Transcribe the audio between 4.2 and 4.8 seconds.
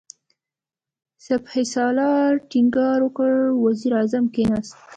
کېناست.